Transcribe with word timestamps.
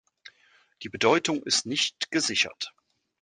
Die 0.81 0.89
Bedeutung 0.89 1.43
ist 1.43 1.67
nicht 1.67 2.09
gesichert. 2.09 2.73